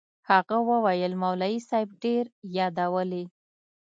[0.29, 2.25] هغه وويل مولوي صاحب ډېر
[2.57, 3.23] يادولې.